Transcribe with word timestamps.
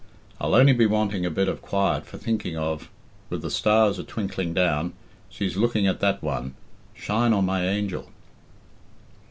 I'll 0.39 0.55
only 0.55 0.73
be 0.73 0.87
wanting 0.87 1.27
a 1.27 1.29
bit 1.29 1.47
of 1.47 1.61
quiet 1.61 2.07
for 2.07 2.17
thinking 2.17 2.57
of.... 2.57 2.89
with 3.29 3.43
the 3.43 3.51
stars 3.51 3.99
atwinkling 3.99 4.51
down.... 4.55 4.93
She's 5.29 5.57
looking 5.57 5.85
at 5.85 5.99
that 5.99 6.23
one.... 6.23 6.55
Shine 6.95 7.33
on 7.33 7.45
my 7.45 7.67
angel...." 7.67 8.09